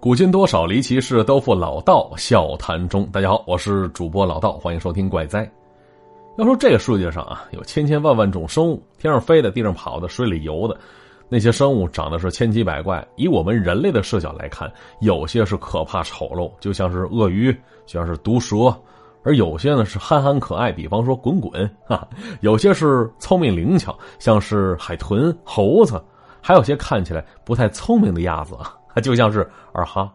[0.00, 3.04] 古今多少离奇事，都付老道笑谈中。
[3.12, 5.44] 大家好，我是主播老道，欢迎收听《怪哉》。
[6.38, 10.74] 要说这个世界上啊，有千千万万种生物，天上飞的，地上跑的，水里游的，
[11.28, 13.06] 那些生物长得是千奇百怪。
[13.16, 17.54] 以我们人类的视角来看，有些是可怕丑陋，就像是鳄鱼，
[17.84, 18.74] 像是毒蛇；
[19.22, 22.08] 而有些呢是憨憨可爱，比方说滚滚哈；
[22.40, 25.98] 有些是聪明灵巧，像是海豚、猴子；
[26.40, 28.56] 还有些看起来不太聪明的鸭子。
[28.94, 30.12] 它就像是二哈，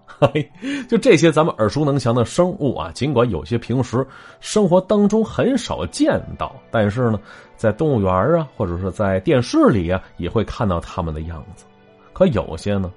[0.89, 4.05] 就这些咱们耳熟能详的生物啊，尽管有些平时
[4.41, 7.19] 生活当中很少见到，但是呢，
[7.55, 11.65] 在动物园啊，或者是在电视里啊，也会看到它们的样子。
[12.11, 12.91] 可有些呢，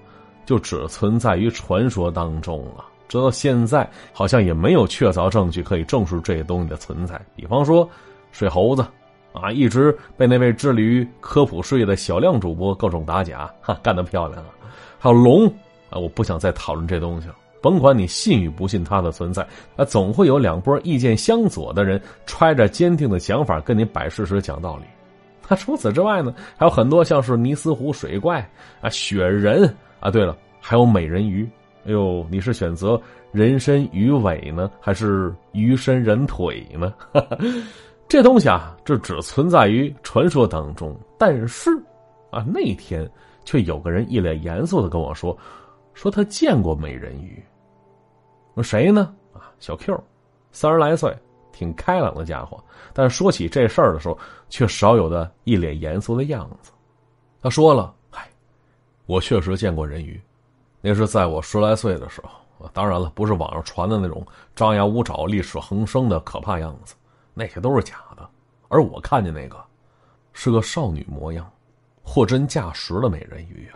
[0.44, 2.84] 就只存在于传说当中了。
[3.08, 7.20] 直到现在，好像也没有确凿证据可以证实这些东西的存在。
[7.34, 7.88] 比方说，
[8.32, 8.84] 水猴子
[9.32, 14.50] 啊，一直被那位致力于科普事业的小亮主播各种打假，哈，干得漂亮啊！
[14.98, 15.50] 还有龙。
[15.90, 17.36] 啊，我不想再讨论这东西了。
[17.60, 19.42] 甭管你信与不信它的存在，
[19.76, 24.84] 啊，总会有两波意见相左的人揣着坚定的想法跟你摆事实、讲道理。
[25.50, 28.48] 那除此之外呢，还有很多像是尼斯湖水怪
[28.80, 30.10] 啊、雪人啊。
[30.10, 31.48] 对了，还有美人鱼。
[31.84, 33.00] 哎呦，你是选择
[33.32, 36.94] 人身鱼尾呢，还是鱼身人腿呢？
[38.08, 40.94] 这东西啊，这只存在于传说当中。
[41.18, 41.70] 但是，
[42.30, 43.10] 啊，那天
[43.44, 45.36] 却有个人一脸严肃的跟我说。
[45.98, 47.42] 说他见过美人鱼。
[48.54, 49.12] 说谁呢？
[49.34, 50.00] 啊，小 Q，
[50.52, 51.12] 三十来岁，
[51.50, 52.62] 挺开朗的家伙。
[52.92, 54.16] 但说起这事儿的时候，
[54.48, 56.70] 却少有的一脸严肃的样子。
[57.42, 58.30] 他说了：“嗨，
[59.06, 60.20] 我确实见过人鱼，
[60.80, 62.68] 那是在我十来岁的时候。
[62.72, 64.24] 当然了，不是网上传的那种
[64.54, 66.94] 张牙舞爪、力齿横生的可怕样子，
[67.34, 68.24] 那些都是假的。
[68.68, 69.60] 而我看见那个，
[70.32, 71.50] 是个少女模样，
[72.04, 73.74] 货真价实的美人鱼啊。”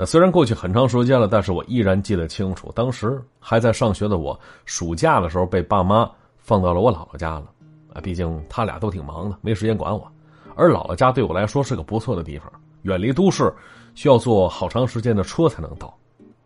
[0.00, 2.70] 那虽然过去很长时间了，但是我依然记得清楚。
[2.72, 7.46] 当时还在上学的我，暑假的时候被爸妈放到了我姥姥家了。
[7.92, 10.08] 啊，毕竟他俩都挺忙的，没时间管我。
[10.54, 12.48] 而姥姥家对我来说是个不错的地方，
[12.82, 13.52] 远离都市，
[13.96, 15.92] 需要坐好长时间的车才能到。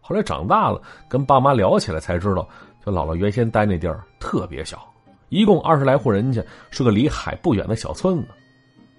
[0.00, 2.48] 后来长大了，跟爸妈聊起来才知道，
[2.86, 4.82] 就姥姥原先待那地儿特别小，
[5.28, 8.28] 一共二十来户人家，是个离海不远的小村子。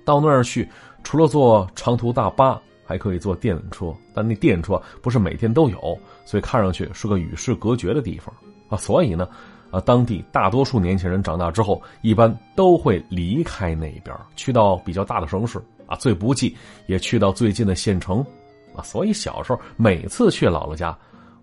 [0.06, 0.70] 到那儿去，
[1.04, 2.62] 除了坐长途大巴。
[2.94, 8.32] 还可以坐电车，但那电车不是每天都有，所以看上去是个与世隔绝的地方
[8.70, 8.78] 啊。
[8.78, 9.28] 所以呢，
[9.72, 16.56] 啊，当地大多数年轻人长大之后，一般都会离开那边，去到比较大的城市啊，最不济
[16.86, 18.24] 也去到最近的县城
[18.76, 18.84] 啊。
[18.84, 20.96] 所以小时候每次去姥姥家，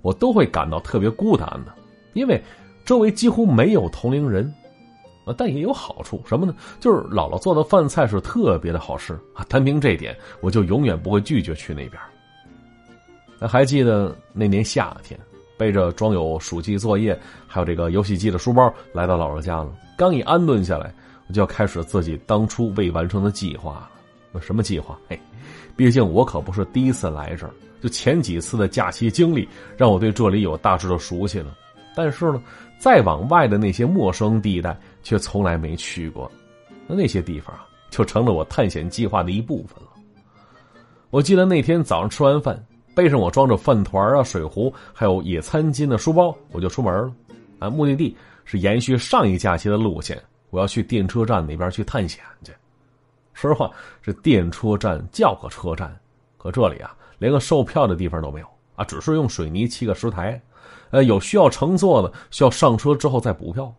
[0.03, 1.75] 我都会感到特别孤单的，
[2.13, 2.41] 因为
[2.85, 4.55] 周围几乎没有同龄人。
[5.37, 6.55] 但也有好处，什么呢？
[6.79, 9.45] 就是姥姥做的饭菜是特别的好吃啊！
[9.49, 12.01] 单凭这点，我就永远不会拒绝去那边。
[13.39, 15.19] 那还记得那年夏天，
[15.57, 19.71] 背着装有暑期作业还有这个游戏机的书包来到姥姥家了。
[19.97, 20.93] 刚一安顿下来，
[21.27, 23.89] 我就要开始自己当初未完成的计划
[24.33, 24.41] 了。
[24.41, 24.99] 什么计划？
[25.09, 25.19] 嘿，
[25.77, 27.53] 毕竟我可不是第一次来这儿，
[27.83, 31.57] 就前几次的假期经历让我对这里有大致的熟悉了。
[31.97, 32.43] 但是呢，
[32.79, 34.79] 再往外的那些陌生地带。
[35.03, 36.31] 却从来没去过，
[36.87, 37.55] 那那些地方，
[37.91, 39.91] 就成了我探险计划的一部分了。
[41.11, 47.13] 我记得那天早上吃完饭，背上我装着饭团啊、水壶还有野餐巾的书包，我就出门了。
[47.59, 52.53] 啊，目的地是延续上一假期的路线，我要去电车站那边去探险去。
[53.33, 53.71] 说实话，
[54.03, 55.95] 这电车站叫个车站，
[56.39, 58.47] 可这里啊，连个售票的地方都没有
[58.77, 60.41] 啊，只是用水泥砌个石台，
[60.91, 63.75] 呃，有需要乘坐的，需要上车之后再补票。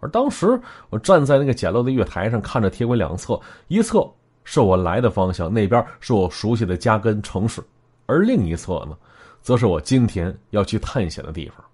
[0.00, 3.38] 而当时我站在那个简陋的月台上，看着铁轨两侧，
[3.68, 4.10] 一侧
[4.44, 7.62] 是我来的方向，那边是我熟悉的家跟城市，
[8.06, 8.96] 而另一侧呢，
[9.42, 11.64] 则是我今天要去探险的地方。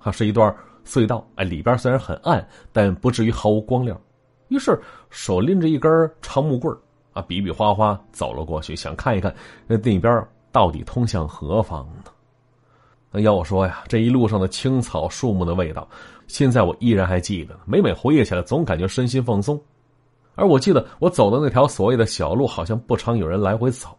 [0.00, 0.54] 它是一段
[0.86, 3.98] 隧道，哎，里边虽然很暗，但不至于毫无光亮。
[4.48, 4.78] 于是
[5.10, 6.76] 手拎着一根长木棍
[7.12, 9.34] 啊，比比划划走了过去，想看一看
[9.66, 12.10] 那那边到底通向何方呢？
[13.10, 15.88] 那要我说呀，这一路上的青草树木的味道。
[16.26, 19.60] 现在我依然还记得，每每回忆起来，总感觉身心放松。
[20.34, 23.96] 而我记得我走的那条所谓的小路，好像不常有人来回走。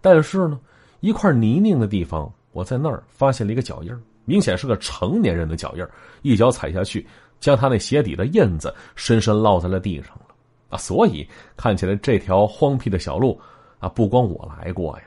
[0.00, 0.60] 但是呢，
[1.00, 3.90] 一块泥泞的地方，我在那儿发现了一个脚印
[4.26, 5.86] 明显是个成年人的脚印
[6.22, 7.06] 一脚踩下去，
[7.40, 10.26] 将他那鞋底的印子深深烙在了地上了。
[10.68, 11.26] 啊，所以
[11.56, 13.40] 看起来这条荒僻的小路，
[13.78, 15.04] 啊，不光我来过呀，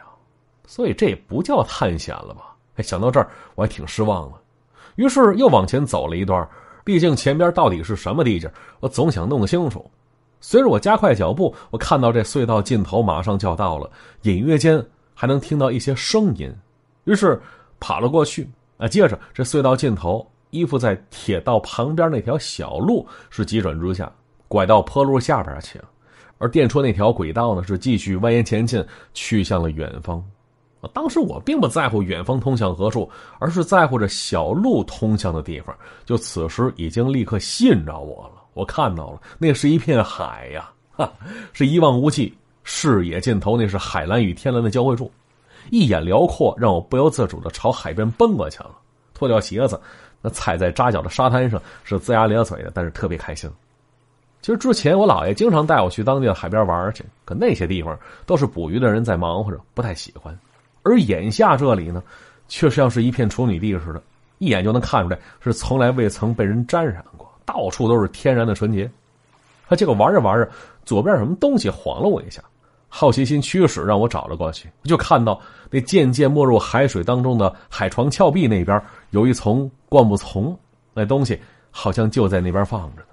[0.65, 2.56] 所以这也不叫探险了吧？
[2.77, 4.38] 哎，想到这儿，我还挺失望的。
[4.95, 6.48] 于是又往前走了一段，
[6.84, 9.90] 毕竟前边到底是什么地界，我总想弄清楚。
[10.40, 13.90] 随着我加快脚步，我看到这隧道尽头马上就要到了，
[14.24, 16.54] 隐约间还能听到一些声音。
[17.06, 17.42] 于是
[17.80, 24.12] 跑了过去，啊，接着这隧道尽头依附在铁道旁边那条小路是急转直下，
[24.48, 25.86] 拐到坡路下边去了。
[26.38, 30.22] 而电车那条轨道呢，是继续蜿蜒前进，去向了远方。
[30.89, 33.09] 当时我并不在乎远方通向何处，
[33.39, 35.75] 而是在乎这小路通向的地方。
[36.06, 38.41] 就此时已经立刻吸引着我了。
[38.53, 41.12] 我看到了，那是一片海呀，哈，
[41.53, 42.31] 是一望无际，
[42.63, 45.12] 视野尽头，那是海蓝与天蓝的交汇处，
[45.71, 48.71] 一眼辽阔，让我不由自主的朝海边奔过去了。
[49.13, 49.79] 脱掉鞋子，
[50.21, 53.50] 那踩在扎脚的沙滩上，是龇牙咧嘴的，但是特别开心。
[54.41, 60.38] 其实之前我姥爷经常带我去当地的海边玩去，可那些地方都是捕鱼的人在忙活着，不太喜欢。
[60.83, 62.03] 而眼下这里呢，
[62.47, 64.01] 却像是一片处女地似的，
[64.38, 68.89] 一眼就能看出来是从来未曾被人沾染过，到处都是天然的纯洁。
[69.68, 70.50] 他结果玩着玩着，
[70.85, 72.44] 左边什么东西晃了我一下，
[72.89, 75.39] 好奇心驱使让我找了过去，就看到
[75.71, 78.79] 那渐渐没入海水当中的海床峭壁那边
[79.12, 80.56] 有一丛灌木丛，
[80.94, 81.39] 那东西
[81.71, 83.07] 好像就在那边放着呢。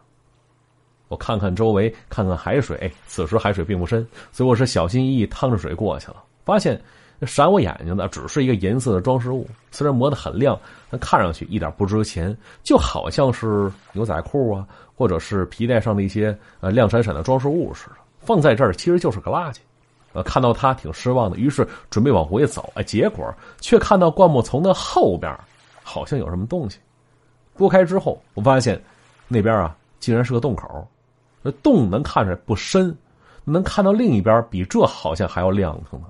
[1.08, 2.92] 我看看周围，看看海水。
[3.06, 6.22] 此时海水并不深，所以我是小心翼翼趟着水过去了。
[6.44, 6.80] 发现
[7.26, 10.58] 闪我眼睛的只是一个银色的装饰物，虽然磨得很亮，
[10.90, 17.96] 但看上去一点不值钱，就好像是牛仔裤啊，或者是皮带上的一些呃亮闪闪的装饰物似的。
[18.20, 19.58] 放在这儿其实就是个垃圾。
[20.12, 22.72] 呃，看到它挺失望的，于是准备往回走。
[22.74, 25.32] 哎，结果却看到灌木丛的后边
[25.82, 26.78] 好像有什么东西。
[27.54, 28.82] 拨开之后，我发现
[29.28, 30.88] 那边啊竟然是个洞口。
[31.44, 32.96] 这洞能看着不深，
[33.44, 36.06] 能看到另一边比这好像还要亮堂呢。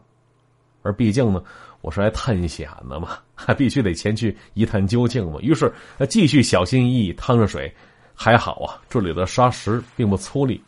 [0.82, 1.42] 而毕竟呢，
[1.80, 5.38] 我是来探险的嘛，还必须得前去一探究竟嘛。
[5.40, 5.72] 于是，
[6.08, 7.72] 继续小心翼翼趟着水。
[8.14, 10.60] 还好啊，这里的沙石并不粗粝，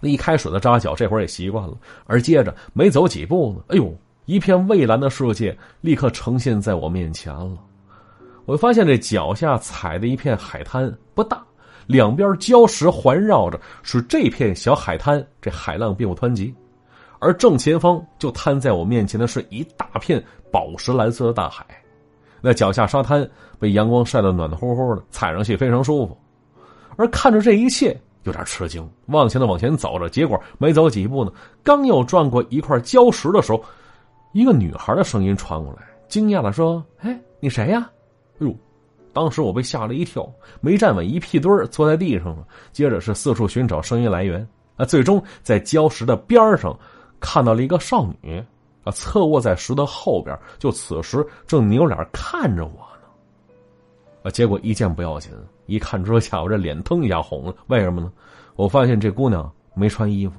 [0.00, 1.76] 那一开始的扎脚，这会儿也习惯了。
[2.04, 7.56] 而接着没走几步呢，哎呦，一片蔚蓝的世界立刻呈现在我面前了。
[8.44, 11.40] 我发现这脚下踩的一片海滩不大。
[11.86, 16.52] 两边礁石环绕着，使这片小海滩这海浪并不湍急，
[17.26, 21.66] 而正前方就摊在我面前的是一大片宝石蓝色的大海。
[22.40, 23.28] 那脚下沙滩
[23.58, 26.16] 被阳光晒得暖暖乎乎的，踩上去非常舒服。
[26.94, 31.32] 而看着这一切，有点吃惊，往前的往前走着，结果没走几步呢，
[31.64, 33.60] 刚要转过一块礁石的时候，
[34.30, 37.90] 一个女孩的声音传过来，惊讶的说：“哎，你谁呀？”
[38.38, 38.54] 哎呦！
[39.12, 40.30] 当时我被吓了一跳，
[40.60, 42.46] 没站稳，一屁墩坐在地上了。
[42.70, 44.46] 接着是四处寻找声音来源，
[44.76, 46.78] 啊，最终在礁石的边上
[47.20, 48.44] 看到了一个少女，
[48.84, 53.08] 啊，侧卧在石的后边，就此时正扭脸看着我呢。
[54.22, 55.32] 啊，结果一见不要紧，
[55.66, 57.54] 一看之下，我这脸腾一下红了。
[57.66, 58.12] 为什么呢？
[58.54, 60.34] 我发现这姑娘没穿衣服，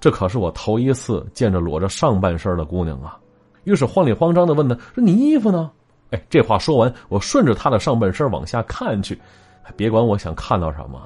[0.00, 3.18] 这可是我头一次见着裸着上半身的姑娘啊。
[3.64, 5.70] 于是慌里慌张的问她：“说你衣服呢？”
[6.10, 9.18] 哎，这话说完，我顺着她的上半身往下看去，
[9.76, 11.00] 别管我想看到什么，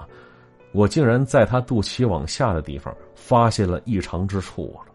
[0.77, 4.93] 我竟然在他肚脐往下的地方发现了异常之处了。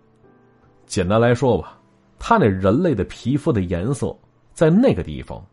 [0.86, 1.76] 简单来说吧，
[2.20, 4.16] 他那人类的皮肤的颜色
[4.54, 5.44] 在那个地方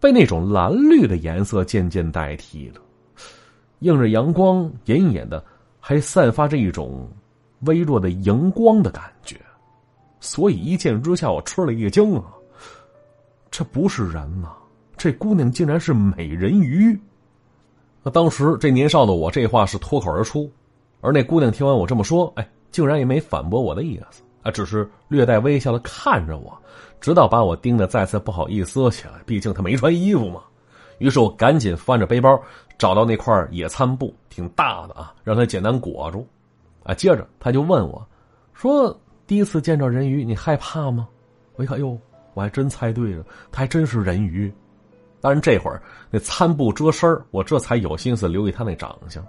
[0.00, 2.80] 被那种蓝绿的颜色渐渐代替了，
[3.78, 5.44] 映着阳光，隐隐的
[5.78, 7.08] 还散发着一种
[7.60, 9.36] 微弱的荧光的感觉，
[10.18, 12.24] 所以一见之下，我吃了一惊啊。
[13.48, 14.48] 这不是人呐！
[14.96, 16.98] 这姑娘竟然是美人鱼。
[18.02, 20.50] 那当时这年少的我，这话是脱口而出，
[21.00, 26.56] 而那姑娘听完我这么说，哎，竟然也没反驳我的意思啊，只是略带微笑的看着我，
[27.00, 29.14] 直到把我盯得再次不好意思起来。
[29.26, 30.42] 毕竟她没穿衣服嘛。
[30.98, 32.40] 于是我赶紧翻着背包，
[32.76, 36.26] 找到那块野餐布，挺大的啊，让她简单裹住。
[36.84, 38.04] 啊，接着她就问我，
[38.54, 41.06] 说：“第一次见着人鱼，你害怕吗？”
[41.56, 41.98] 我一看，哟。
[42.34, 44.52] 我还真猜对了，她还真是人鱼。
[45.20, 49.24] 当然，这会儿那餐布遮身我这才有心思留意他那长相。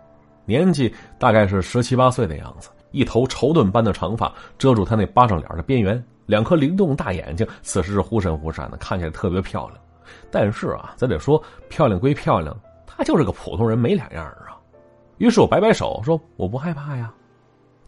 [0.45, 9.79] 年纪大概是十七八岁的样子，一头绸缎般的长发遮住他那巴掌脸的边缘，两颗灵动大眼睛此时是忽闪忽闪的，看起来特别漂亮。
[10.31, 12.55] 但是啊，咱得说漂亮归漂亮，
[12.85, 14.57] 他就是个普通人，没两样啊。
[15.17, 17.13] 于是我摆摆手说：“我不害怕呀。”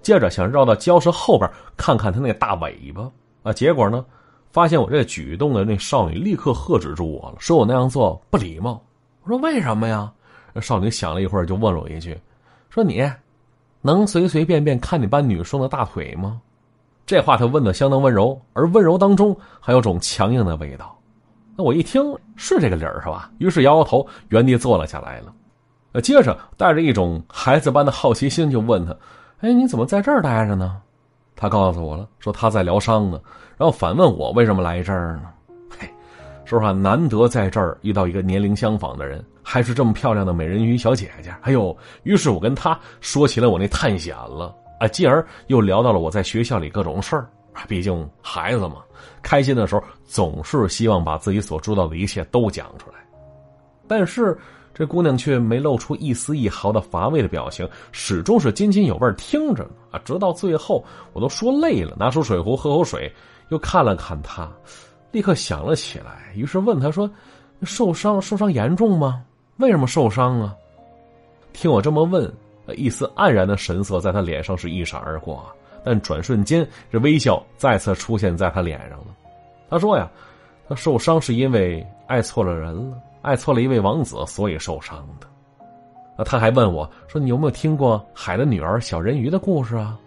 [0.02, 3.10] 接着想绕到礁石后边看看他那大尾巴
[3.44, 4.06] 啊，结果呢？
[4.52, 8.82] 发现我这举动的那少女立刻喝止住我了，说我那样做不礼貌。
[9.24, 10.12] 我说为什么呀？
[10.60, 12.18] 少女想了一会儿，就问了我一句
[12.70, 13.10] ：“说你
[13.82, 16.42] 能随随便便看你班女生的大腿吗？”
[17.08, 20.94] 这话她问的相当温柔，而温柔当中还有种强硬的味道。
[21.56, 23.32] 那我一听是这个理儿是吧？
[23.38, 25.34] 于是摇摇头，原地坐了下来了。
[25.94, 28.94] 呃，接着带着一种孩子般的好奇心就问他
[29.40, 30.82] ：“哎，你怎么在这儿待着呢？”
[31.42, 33.20] 他告诉我了，说他在疗伤呢。
[33.58, 35.30] 然后反问我为什么来这儿呢？
[35.76, 35.90] 嘿，
[36.46, 41.34] 说实话，难得在这儿遇到一个年龄相仿的人，还是这么漂亮的美人鱼小姐姐。
[41.42, 47.66] 哎呦，于是我跟她说起了我那探险了啊，继而又聊到了我在学校里各种事儿啊。
[47.68, 48.76] 毕竟孩子嘛，
[49.24, 52.98] 开心的时候总是希望把自己所知道的一切都讲出来。
[53.88, 54.38] 但是
[54.82, 59.70] 这姑娘却没露出一丝一毫的乏味的表情，始终是津津有味听着呢。
[59.92, 60.84] 啊，直到最后
[61.14, 63.14] 我都说累了，拿出水壶喝口水，
[63.50, 64.52] 又看了看她，
[65.12, 67.08] 立刻想了起来，于是问她说
[67.62, 69.24] ：“受伤受伤严重吗？
[69.58, 70.56] 为什么受伤啊？”
[71.54, 72.34] 听我这么问，
[72.76, 75.46] 一丝黯然的神色在她脸上是一闪而过。
[75.84, 79.16] 但转瞬间，这微笑再次出现在她脸上了。
[79.70, 80.10] 她说：“呀，
[80.68, 85.28] 她受伤是因为爱错了人了，爱错了一位王子，所以受伤的。”
[86.18, 89.98] 啊，他还问我说：“你有没有听过海的女儿小人鱼的故事啊？”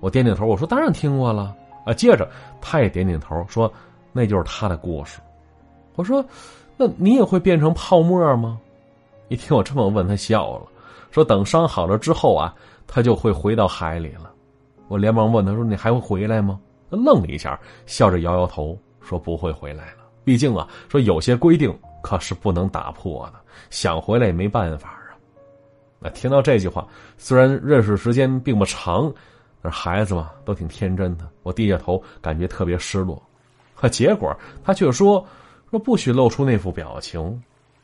[0.00, 1.54] 我点点头，我说：“当然听过了。”
[1.84, 2.28] 啊，接着
[2.60, 3.72] 他也点点头说
[4.12, 5.20] ：“那就是他的故事。”
[5.96, 6.24] 我说
[6.76, 8.58] ：“那你也会变成泡沫吗？”
[9.28, 10.66] 一听我这么问，他笑了，
[11.10, 12.54] 说：“等伤好了之后啊，
[12.86, 14.32] 他就会回到海里了。”
[14.88, 16.58] 我连忙问他说：“你还会回来吗？”
[16.90, 19.98] 他愣了一下，笑着摇摇头说：“不会回来了。
[20.24, 23.40] 毕竟啊，说有些规定可是不能打破的，
[23.70, 25.16] 想回来也没办法啊。”
[25.98, 29.12] 那听到这句话，虽然认识时间并不长，
[29.62, 31.28] 但孩子嘛都挺天真的。
[31.44, 33.22] 我低下头，感觉特别失落。
[33.74, 35.24] 可结果他却说
[35.70, 37.42] ：“说不许露出那副表情，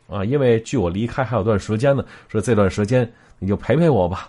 [0.08, 2.04] 啊，因为距我离开还有段时间呢。
[2.28, 4.28] 说这段时间你就陪陪我吧。”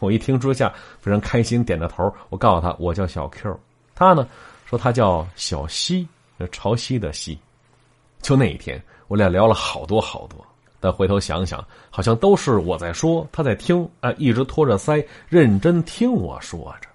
[0.00, 2.12] 我一听之下非常开心，点着头。
[2.28, 3.58] 我告诉他我叫小 Q，
[3.94, 4.28] 他呢
[4.64, 6.06] 说他叫小西，
[6.50, 7.38] 潮汐的汐。
[8.20, 10.44] 就那一天，我俩聊了好多好多。
[10.78, 16.88] 但回头想想，好像都是我在说，他在听，啊，一直托着腮认真听我说着。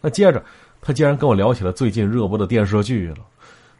[0.00, 0.42] 那接着，
[0.80, 3.18] 他竟然跟我聊起了最近热播的电视剧了。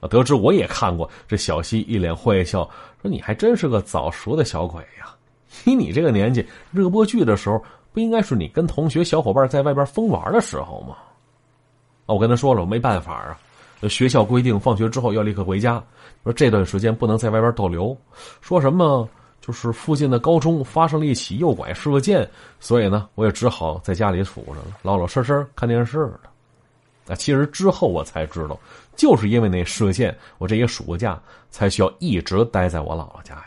[0.00, 2.68] 啊，得知我也看过，这小西一脸坏笑
[3.02, 5.14] 说：“你还真是个早熟的小鬼呀！
[5.64, 10.94] 以你这个年纪，热播剧的时候。”不应该是你跟同学小伙伴在外边疯玩的时候吗？
[12.06, 13.36] 啊，我跟他说了，我没办法啊，
[13.88, 15.82] 学校规定放学之后要立刻回家，
[16.22, 17.96] 说这段时间不能在外边逗留。
[18.40, 19.08] 说什么
[19.40, 26.20] 就是附近的高中发生了一起诱拐事件，所以呢，我也只好在家里杵着了，老老实实看电视了。
[27.06, 28.58] 啊，其实之后我才知道，
[28.94, 31.20] 就是因为那事件，我这一暑假
[31.50, 33.46] 才需要一直待在我姥姥家呀。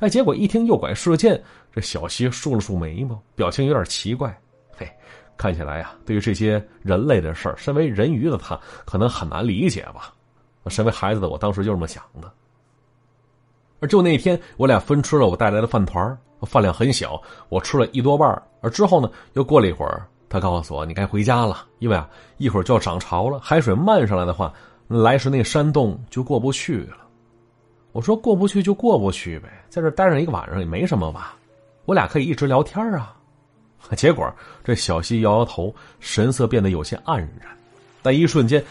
[0.00, 1.42] 哎，结果一听诱拐事件。
[1.74, 4.34] 这小西竖了竖眉毛，表情有点奇怪。
[5.36, 10.12] 看起来呀，对于这些人类的事儿，身为人鱼的他可能很难理解吧。
[10.68, 12.32] 身为孩子的我当时就这么想的。
[13.80, 24.52] 而就那天，我俩分吃了我带来的饭团饭量很小，我吃了一多半而之后呢，又过了一会儿，他告诉我你该回家了，因为啊，一会儿就要涨潮了，海水漫上来的话，
[24.88, 26.98] 来时那山洞就过不去了。
[27.92, 31.36] 我说过不去就过不去呗，在这待上一个晚上也没什么吧。
[31.86, 33.15] 我俩可以一直聊天啊，
[33.94, 34.28] 结果
[34.64, 37.56] 这小西摇摇头，神色变得有些黯然，
[38.02, 38.62] 但一瞬间，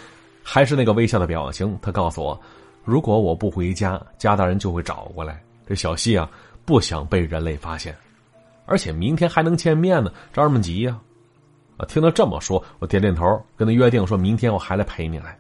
[0.44, 1.78] 还是那个微笑的表情。
[1.82, 2.40] 他告诉我，
[2.84, 5.42] 如果我不回家，家大人就会找过来。
[5.66, 6.30] 这小西啊，
[6.66, 7.96] 不想被人类发现，
[8.66, 11.00] 而且明天还能见面呢，着什么急呀？
[11.78, 15.38] 啊，听他这么说，我点点头，跟他约定，说明天我还来陪你来。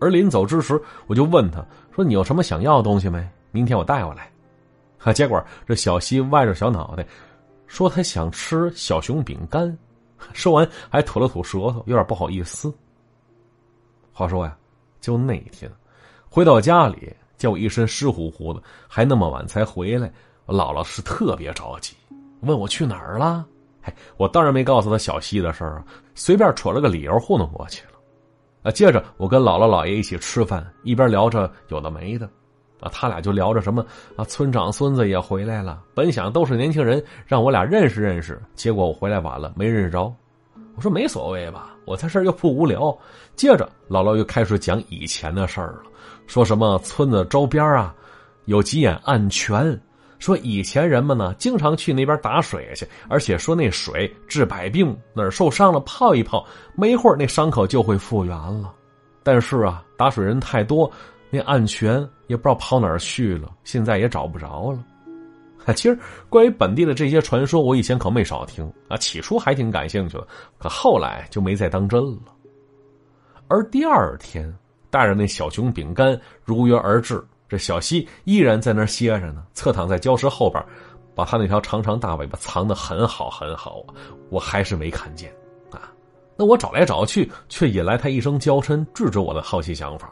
[0.00, 3.26] 而临走之时，我就问他说：“你有什么想要的东西没？
[3.50, 4.30] 明天我带回来。”
[5.02, 5.12] 啊！
[5.12, 7.06] 结果这小西歪着小脑袋，
[7.68, 9.78] 说他想吃小熊饼干，
[10.32, 12.74] 说完还吐了吐舌头，有点不好意思。
[14.12, 14.56] 话说呀，
[15.00, 15.70] 就那天
[16.28, 20.12] 回到家里，见我一身湿乎乎的，还那么晚才回来，
[20.46, 21.94] 我姥姥是特别着急，
[22.40, 23.46] 问我去哪儿了。
[23.80, 25.84] 嘿，我当然没告诉他小西的事儿啊，
[26.14, 27.92] 随便扯了个理由糊弄过去了。
[28.62, 32.28] 啊，接着我跟姥姥姥爷一起吃饭，一边聊着有的没的。
[32.80, 33.84] 啊，他俩就聊着什么
[34.16, 35.82] 啊，村长孙子也回来了。
[35.94, 38.40] 本想都是年轻人，让我俩认识认识。
[38.54, 40.12] 结果我回来晚了，没认识着。
[40.76, 42.96] 我说没所谓吧，我在这儿又不无聊。
[43.34, 45.82] 接着姥姥又开始讲以前的事儿了，
[46.28, 47.92] 说什么村子周边啊
[48.44, 49.76] 有几眼暗泉，
[50.20, 58.72] 说以前人们呢经常去那边打水去，而且说那水治百病，哪儿受伤了泡一泡，没一会儿那伤口就会复原了。
[59.24, 60.88] 但是啊，打水人太多。
[61.30, 64.84] 那暗泉也不知道跑哪儿去了，现在也找不着了。
[65.76, 65.98] 其实
[66.30, 68.96] 关于本地的这些传说，我以前可没少听啊。
[68.96, 70.26] 起初还挺感兴趣的，
[70.58, 72.18] 可后来就没再当真了。
[73.48, 74.50] 而第二天，
[74.88, 80.64] 带着那小熊饼干如约而至，这小西依然在那儿歇着呢，侧躺在礁石后边，
[81.14, 83.84] 把他那条长长大尾巴藏得很好很好。
[84.30, 85.30] 我还是没看见
[85.70, 85.92] 啊。
[86.34, 90.10] 那我找来找去，却引来他一声娇嗔，制止我的好奇想法。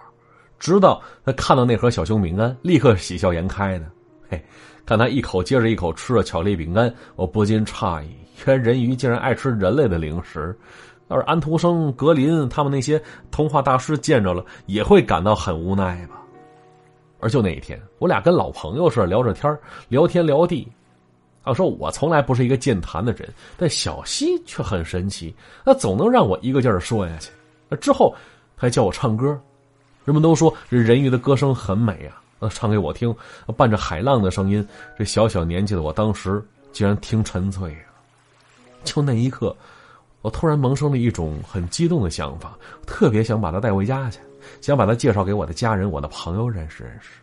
[0.58, 3.86] 直到他看到那盒小熊饼干，立刻喜笑颜开的。
[4.28, 4.44] 嘿，
[4.84, 8.10] 看他一口接着一口吃着巧克力饼干，我不禁诧异：
[8.46, 10.56] 原来人鱼竟然爱吃人类的零食。
[11.08, 16.20] 要是安徒生、格林他们那些童话大师见着了，也会感到很无奈吧。
[17.20, 19.58] 而就那一天，我俩跟老朋友似的聊着天
[19.88, 20.66] 聊天聊地。
[21.46, 25.32] 要说我从来不是一个健谈的人，但小西却很神奇，
[25.64, 27.30] 他总能让我一个劲儿说下去。
[27.76, 28.12] 之后，
[28.56, 29.40] 他还教我唱歌。
[30.06, 32.08] 人们都说这人鱼的歌声很美
[32.38, 33.14] 啊，唱给我听，
[33.56, 36.40] 伴着海浪的声音，这小小年纪的我当时
[36.72, 37.80] 竟然听沉醉了。
[38.84, 39.54] 就那一刻，
[40.22, 44.20] 我突然萌生了一种很激动的想法，特别想把他带回家去，
[44.60, 47.14] 想把他介绍给我的家人、我的朋友认识认识。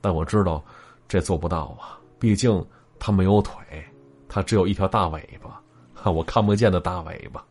[0.00, 0.62] 但我知道
[1.08, 2.64] 这做不到啊，毕竟
[3.00, 3.56] 他没有腿，
[4.28, 7.44] 他只有一条大尾巴，我看不见的大尾巴。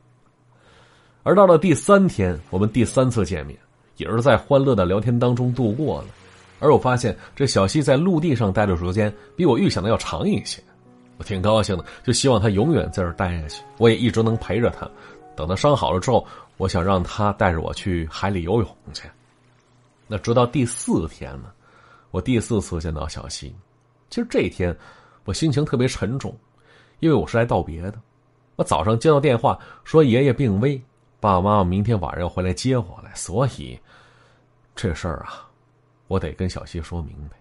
[1.24, 3.60] 而到了第三天，我们第三次见面。
[3.98, 6.08] 也是在欢乐的聊天当中度过了，
[6.60, 10.62] 而我发现这小西在陆地上待的时间比我预想的要长一些，
[11.18, 14.90] 我挺高兴的，就希望他永远在这待下去，我也一直能陪着他。
[15.36, 16.26] 等他伤好了之后，
[16.58, 19.08] 我想让他带着我去海里游泳去。
[20.08, 21.52] 那直到第四天呢，
[22.12, 23.54] 我第四次见到小西，
[24.10, 24.76] 其实这一天
[25.26, 26.36] 我心情特别沉重，
[27.00, 27.94] 因为我是来道别的。
[28.56, 30.82] 我早上接到电话说爷爷病危。
[31.20, 33.80] 爸爸妈妈明天晚上要回来接我来，所以
[34.75, 35.48] 这事儿啊，
[36.08, 37.38] 我得跟小西说明白。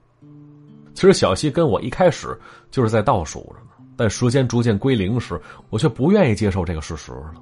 [0.95, 2.39] 其实小西跟我一开始
[2.71, 7.35] 就是在倒数着呢，但时间逐渐归零时，我却不愿意接受这个事实了。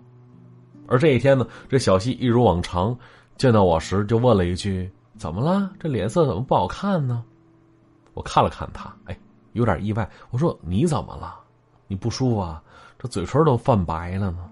[0.87, 2.97] 而这一天呢，这小西一如往常
[3.37, 5.71] 见到我时就问了一句：“怎么了？
[5.79, 7.25] 这脸色怎么不好看呢？”
[8.15, 9.19] 我看了看他，哎，
[9.53, 10.09] 有点意外。
[10.31, 11.39] 我说：“你怎么了？
[11.87, 12.63] 你不舒服啊？
[12.99, 14.51] 这嘴唇都泛白了呢。”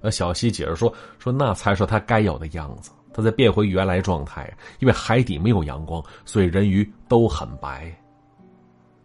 [0.00, 4.48] 那，小西解释说：“说那才是他该有的样子，它再变回原来状态。
[4.78, 7.92] 因为海底没有阳光，所以人鱼都很白。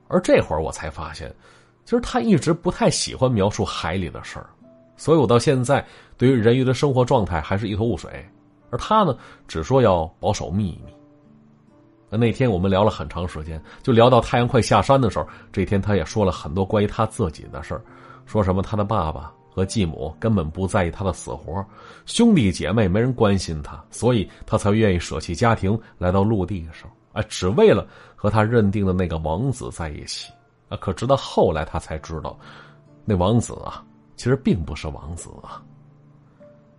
[0.08, 1.34] 而这会儿我才发现，
[1.84, 4.46] 其实他一直不太喜欢描述海里的事儿，
[4.98, 5.84] 所以我到现在
[6.16, 8.24] 对于人鱼的生活状态还是一头雾水。
[8.70, 10.94] 而他呢，只说要保守秘密。
[12.16, 17.82] 那天我们聊了很长时间，就聊到太阳快下山的时候，这天他也说了很多关于他自己的事儿，
[18.28, 21.63] 说什么他的爸爸。”和继母根本不在意他的死活，
[22.08, 30.34] 兄弟姐妹没人关心他，所以他才愿意舍弃家庭来到陆地上，啊，只为了和他认定的那个王子在一起，
[30.70, 32.36] 啊，可直到后来他才知道，
[33.06, 33.84] 那王子啊，
[34.16, 35.62] 其实并不是王子啊。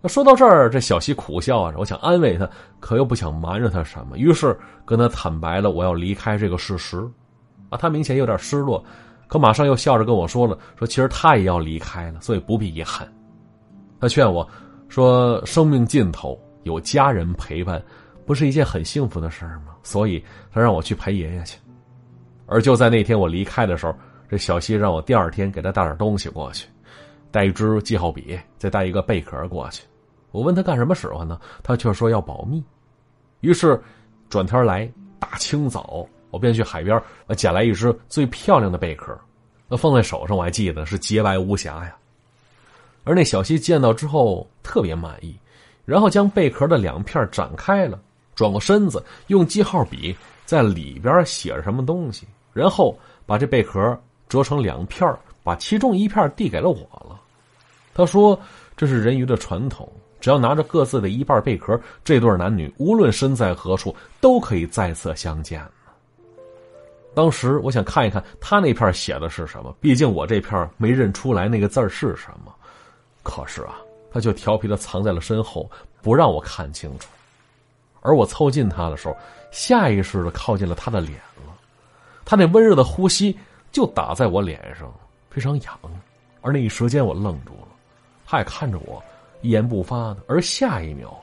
[0.09, 2.47] 说到这儿，这小西苦笑着，我想安慰他，
[2.81, 6.99] 可又不想瞒着他什么，于是跟他坦白了我要离开这个事实，
[7.69, 8.83] 啊，他明显有点失落。
[9.27, 13.11] 可马上又笑着跟我说了：“说其实他也要离开了，所以不必遗憾。”
[13.99, 14.47] 他劝我
[14.87, 17.83] 说：“生命尽头有家人陪伴，
[18.25, 21.57] 不是一件很幸福的事儿吗？”所以他让我去陪爷爷去。
[22.45, 23.95] 而就在那天我离开的时候，
[24.29, 26.67] 这小西让我第二天给他带点东西过去，
[27.31, 29.83] 带一支记号笔，再带一个贝壳过去。
[30.31, 31.39] 我问他干什么使唤呢？
[31.63, 32.63] 他却说要保密。
[33.41, 33.81] 于是
[34.29, 36.07] 转天来大清早。
[36.35, 37.01] 我便去海边，
[37.37, 39.17] 捡来一只最漂亮的贝壳，
[39.69, 41.95] 那放在手上我还记得是洁白无瑕呀。
[43.05, 45.33] 而那小西见到之后特别满意，
[45.85, 47.97] 然后将贝壳的两片展开了，
[48.35, 55.09] 转过身子，用记号笔在里边写着什么东西，然后把这贝壳折成两片，
[55.41, 57.17] 把其中一片递给了我了。
[57.93, 58.37] 他说
[58.75, 65.65] ：“这是人鱼的传统，只要拿着各自的一半贝壳，这对男女无论身在何处，都可以再次相见。”
[67.15, 72.53] 当时我想看一看他那片写的是什么，毕竟我这片没认出来那个字是什么。
[73.23, 73.77] 可是啊，
[74.11, 77.07] 他就调皮的藏在了身后，不让我看清楚。
[78.01, 79.17] 而我凑近他的时候，
[79.49, 81.55] 下意识的靠近了他的脸了。
[82.25, 83.35] 他那温热的呼吸
[83.71, 84.93] 就打在我脸上，
[85.29, 85.79] 非常痒。
[86.41, 87.67] 而那一时间我愣住了，
[88.27, 89.01] 他也看着我，
[89.41, 90.17] 一言不发的。
[90.27, 91.17] 而下一秒，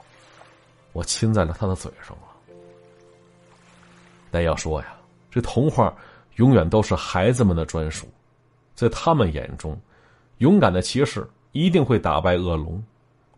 [0.92, 2.56] 我亲在了他的嘴上了。
[4.30, 4.96] 但要说呀。
[5.32, 5.92] 这童话
[6.36, 8.06] 永远都是孩子们的专属，
[8.74, 9.76] 在他们眼中，
[10.38, 12.80] 勇敢的骑士一定会打败恶龙，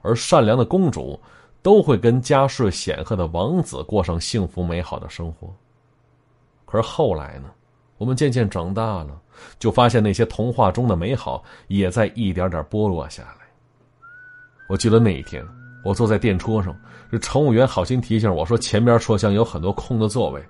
[0.02, 1.18] 而善良的公主
[1.62, 5.54] 都会跟家世显赫的王子过上幸福美好的生活。
[6.66, 7.48] 可是后来呢？
[7.96, 9.16] 我们渐渐长大了，
[9.56, 13.46] 就发现那些童话中的美好也在一点点剥落下来。
[14.68, 15.46] 我记得那一天，
[15.84, 16.76] 我坐在电车上，
[17.08, 20.44] 这乘务员好心提醒我说，前边车厢有很多空的座位。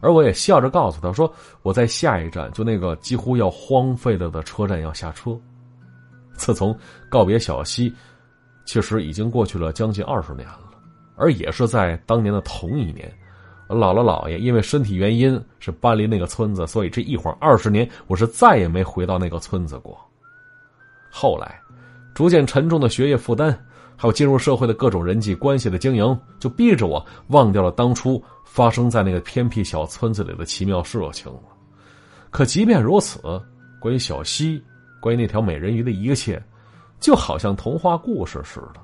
[0.00, 1.32] 而我也笑着告诉他说
[1.62, 5.38] ：“我在下一站，就那个几乎要荒废了的车站要下车。”
[6.34, 6.76] 自从
[7.08, 7.94] 告别小溪，
[8.66, 10.60] 其实已经过去了将近二十年了。
[11.16, 13.10] 而也是在当年的同一年，
[13.68, 19.98] 姥姥姥爷因为身体原因是搬离那个村子，所以这一晃二十年，我是再也没回到那个村子过。
[21.10, 21.58] 后来，
[22.14, 23.58] 逐渐沉重的学业负担，
[23.96, 31.40] 还有进入社会的各种人际关系的经营，就逼着我忘掉了当初发生在那个偏僻小村子里的奇妙事情了。
[32.30, 33.20] 可即便如此，
[33.80, 34.62] 关于小溪，
[35.00, 36.42] 关于那条美人鱼的一切，
[37.00, 38.80] 就好像童话故事似的，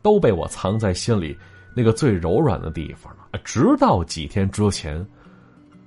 [0.00, 1.36] 都被我藏在心里。
[1.76, 5.04] 那个最柔软的地方了，直到几天之前，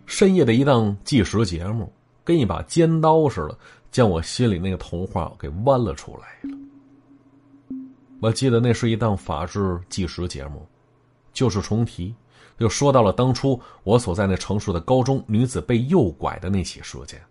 [0.05, 1.89] 深夜的一档计时节目，
[2.25, 3.57] 跟一把尖刀似的，
[3.89, 6.56] 将我心里那个童话给剜了出来。
[8.19, 10.65] 我记得那是一档法制纪实节目，
[11.33, 12.15] 就是重提，
[12.57, 17.21] 又说到了当初我所在那城市的高中女子被诱拐的那起事件。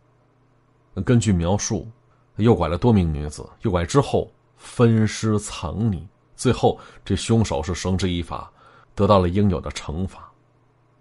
[1.04, 1.88] 根据描述，
[2.36, 6.00] 诱拐了多名女子，诱拐之后分尸藏匿。
[6.36, 8.50] 最后，这凶手是绳之以法，
[8.94, 10.30] 得到了应有的惩罚。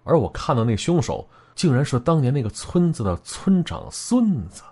[0.03, 4.63] 而我看到那凶手，竟然是当年那个村子的村长孙子。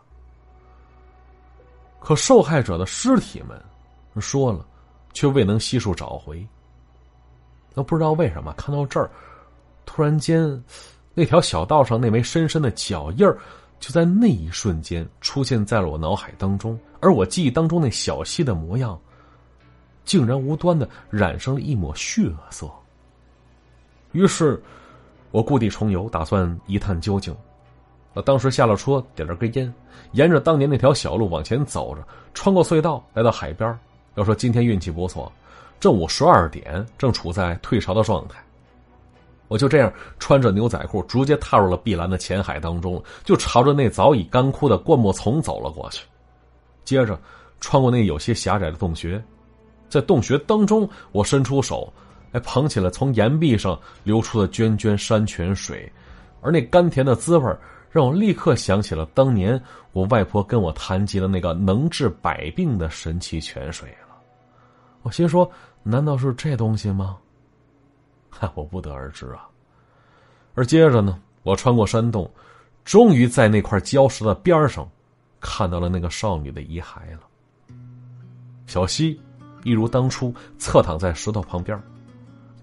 [1.99, 3.61] 可受害者的尸体们
[4.21, 4.65] 说了，
[5.13, 6.45] 却未能悉数找回。
[7.73, 9.09] 那不知道为什么，看到这儿，
[9.85, 10.63] 突然间，
[11.13, 13.37] 那条小道上那枚深深的脚印儿，
[13.79, 16.77] 就在那一瞬间出现在了我脑海当中。
[16.99, 18.99] 而我记忆当中那小溪的模样。
[20.05, 22.69] 竟然无端的染上了一抹血色。
[24.11, 24.61] 于是，
[25.31, 27.33] 我故地重游，打算一探究竟。
[28.13, 29.73] 我当时下了车，点了根烟，
[30.11, 33.79] 沿着当年那条小路往前走着，穿过隧道，来到海边。
[34.15, 35.31] 要说今天运气不错，
[35.79, 38.43] 正午十二点，正处在退潮的状态。
[39.47, 46.05] 我就这样穿着牛仔裤，直接踏入了碧蓝的浅海当中，就朝着那早已干枯的灌木丛走了过去。
[46.83, 47.19] 接着，
[47.59, 49.21] 穿过那有些狭窄的洞穴。
[49.89, 51.91] 在洞穴当中，我伸出手，
[52.31, 55.91] 哎，捧起了从岩壁上流出的涓涓山泉水，
[56.41, 57.55] 而那甘甜的滋味
[57.91, 63.87] 让我立刻想起了当年我外婆跟我谈及的那个能治百病的神奇泉水。
[65.03, 65.49] 我心说：
[65.83, 67.17] 难道是这东西吗？
[68.31, 69.47] 哈，我不得而知啊。
[70.55, 72.29] 而接着呢，我穿过山洞，
[72.83, 74.89] 终于在那块礁石的边上，
[75.39, 77.21] 看到了那个少女的遗骸了。
[78.65, 79.19] 小溪。
[79.65, 81.81] 一如当初侧躺在石头旁边，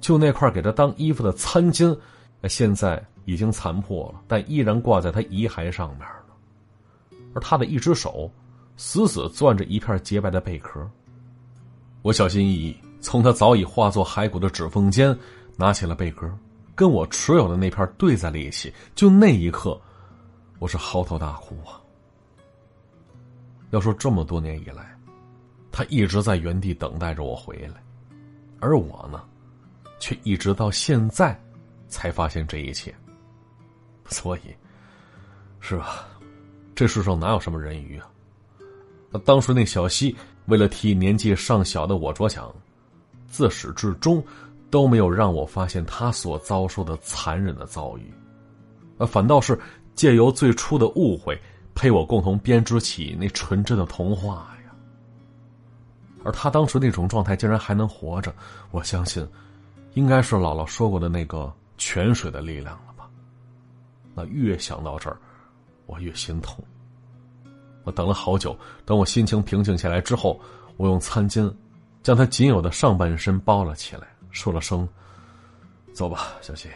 [0.00, 1.98] 就那块给他当衣服的餐巾，
[2.46, 7.16] 现在已经残破了，但依然挂在他遗骸上面了。
[7.32, 8.30] 而他的一只手，
[8.76, 10.86] 死死攥着一片洁白的贝壳。
[12.02, 15.16] 我小心翼翼从他早已化作骸骨的指缝间
[15.56, 16.30] 拿起了贝壳，
[16.74, 18.72] 跟我持有的那片对在了一起。
[18.94, 19.80] 就那一刻，
[20.58, 21.80] 我是嚎啕大哭啊！
[23.70, 24.96] 要说这么多年以来。
[25.72, 27.80] 他一直在原地等待着我回来，
[28.58, 29.22] 而我呢，
[30.00, 31.40] 却一直到现在
[31.86, 32.92] 才发现这一切。
[34.06, 34.42] 所以，
[35.60, 36.08] 是吧？
[36.74, 38.10] 这世上哪有什么人鱼啊？
[39.10, 40.14] 那当时那小溪
[40.46, 42.52] 为了替年纪尚小的我着想，
[43.28, 44.22] 自始至终
[44.70, 48.12] 都没有让我发现他所遭受的残忍的遭遇，
[48.98, 49.58] 呃，反倒是
[49.94, 51.36] 借由最初的误会，
[51.74, 54.72] 陪我共同编织起那纯真的童话呀。
[56.22, 58.32] 而他当时那种状态竟然还能活着，
[58.70, 59.26] 我相信，
[59.94, 63.08] 应该是姥姥说过的那个泉水的力量了吧？
[64.14, 65.16] 那越想到这儿，
[65.86, 66.62] 我越心痛。
[67.84, 70.40] 我等了好久，等我心情平静下来之后，
[70.76, 71.52] 我用餐巾
[72.02, 74.88] 将他仅有的上半身包了起来，说了声
[75.92, 76.68] ：“走吧，小希，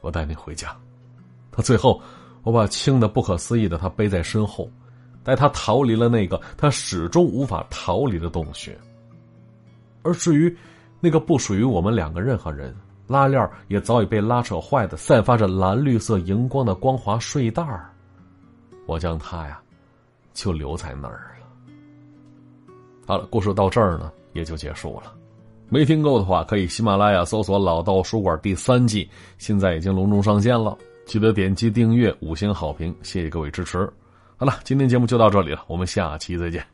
[0.00, 0.76] 我带你回家。”
[1.50, 2.00] 他最后，
[2.42, 4.70] 我把轻的不可思议的他背在身后。
[5.22, 8.76] 带他逃离了那个他始终无法逃离的洞穴，
[10.02, 10.56] 而至于
[10.98, 12.74] 那个不属于我们两个任何人，
[13.06, 17.62] 拉链也早已被拉扯坏的、散发着蓝绿色荧光的光滑睡袋，
[18.86, 19.60] 我将它呀，
[20.42, 21.46] 就留在那儿了。
[23.06, 25.12] 好了，故事到这儿呢，也就结束了。
[25.68, 33.78] 没听够的话，可以喜马拉雅搜索“老道书馆”第三季，现在已经隆重上线了，记得点击订阅、五星好评，谢谢各位支持。
[34.36, 36.64] 好了，今天节目就到这里了，我们下期再见。